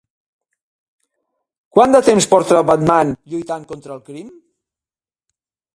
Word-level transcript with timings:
Quant 1.77 1.93
de 1.97 2.01
temps 2.09 2.29
porta 2.33 2.63
Batman 2.71 3.15
lluitant 3.35 3.71
contra 3.75 3.97
el 3.99 4.05
crim? 4.11 4.35